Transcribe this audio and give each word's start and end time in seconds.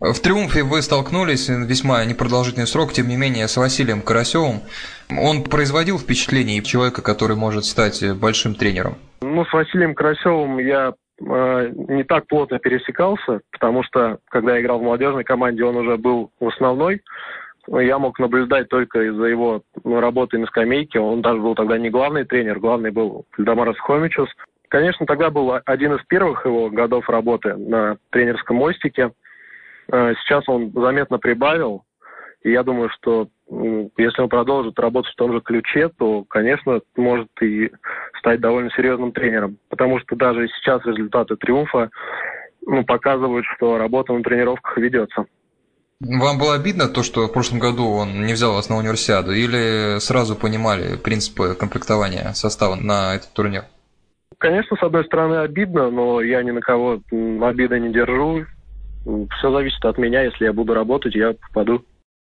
В 0.00 0.20
«Триумфе» 0.20 0.62
вы 0.62 0.80
столкнулись 0.80 1.48
весьма 1.48 2.04
непродолжительный 2.04 2.68
срок, 2.68 2.92
тем 2.92 3.08
не 3.08 3.16
менее, 3.16 3.48
с 3.48 3.56
Василием 3.56 4.00
Карасевым. 4.00 4.60
Он 5.10 5.42
производил 5.42 5.98
впечатление 5.98 6.62
человека, 6.62 7.02
который 7.02 7.34
может 7.34 7.64
стать 7.64 8.04
большим 8.16 8.54
тренером? 8.54 8.94
Ну, 9.22 9.44
с 9.44 9.52
Василием 9.52 9.96
Карасевым 9.96 10.58
я 10.58 10.92
э, 11.20 11.72
не 11.88 12.04
так 12.04 12.28
плотно 12.28 12.60
пересекался, 12.60 13.40
потому 13.50 13.82
что, 13.82 14.18
когда 14.28 14.54
я 14.54 14.60
играл 14.60 14.78
в 14.78 14.84
молодежной 14.84 15.24
команде, 15.24 15.64
он 15.64 15.74
уже 15.76 15.96
был 15.96 16.30
в 16.38 16.46
основной. 16.46 17.02
Я 17.66 17.98
мог 17.98 18.20
наблюдать 18.20 18.68
только 18.68 19.02
из-за 19.02 19.24
его 19.24 19.62
ну, 19.82 19.98
работы 19.98 20.38
на 20.38 20.46
скамейке. 20.46 21.00
Он 21.00 21.22
даже 21.22 21.40
был 21.40 21.56
тогда 21.56 21.76
не 21.76 21.90
главный 21.90 22.24
тренер, 22.24 22.60
главный 22.60 22.92
был 22.92 23.26
Дамарас 23.36 23.76
Хомичус. 23.78 24.28
Конечно, 24.68 25.06
тогда 25.06 25.30
был 25.30 25.58
один 25.64 25.94
из 25.94 26.04
первых 26.06 26.46
его 26.46 26.70
годов 26.70 27.08
работы 27.08 27.56
на 27.56 27.96
тренерском 28.10 28.58
мостике– 28.58 29.10
сейчас 29.90 30.48
он 30.48 30.72
заметно 30.72 31.18
прибавил, 31.18 31.84
и 32.42 32.52
я 32.52 32.62
думаю, 32.62 32.90
что 32.90 33.28
если 33.96 34.22
он 34.22 34.28
продолжит 34.28 34.78
работать 34.78 35.12
в 35.12 35.16
том 35.16 35.32
же 35.32 35.40
ключе, 35.40 35.88
то, 35.88 36.24
конечно, 36.24 36.80
может 36.96 37.28
и 37.40 37.70
стать 38.18 38.40
довольно 38.40 38.70
серьезным 38.70 39.12
тренером. 39.12 39.58
Потому 39.70 39.98
что 40.00 40.16
даже 40.16 40.48
сейчас 40.48 40.84
результаты 40.84 41.36
триумфа 41.36 41.90
ну, 42.66 42.84
показывают, 42.84 43.46
что 43.56 43.78
работа 43.78 44.12
на 44.12 44.22
тренировках 44.22 44.76
ведется. 44.76 45.24
Вам 46.00 46.38
было 46.38 46.54
обидно 46.54 46.88
то, 46.88 47.02
что 47.02 47.26
в 47.26 47.32
прошлом 47.32 47.58
году 47.58 47.88
он 47.88 48.24
не 48.24 48.32
взял 48.32 48.52
вас 48.52 48.68
на 48.68 48.76
универсиаду, 48.76 49.32
или 49.32 49.98
сразу 49.98 50.36
понимали 50.36 50.96
принципы 50.96 51.56
комплектования 51.58 52.32
состава 52.34 52.76
на 52.76 53.16
этот 53.16 53.32
турнир? 53.32 53.64
Конечно, 54.38 54.76
с 54.76 54.82
одной 54.82 55.04
стороны 55.06 55.36
обидно, 55.36 55.90
но 55.90 56.20
я 56.20 56.44
ни 56.44 56.52
на 56.52 56.60
кого 56.60 57.00
обиды 57.10 57.80
не 57.80 57.92
держу. 57.92 58.44
Все 59.04 59.52
зависит 59.52 59.84
от 59.84 59.98
меня. 59.98 60.22
Если 60.22 60.44
я 60.44 60.52
буду 60.52 60.74
работать, 60.74 61.14
я 61.14 61.34
попаду. 61.34 61.84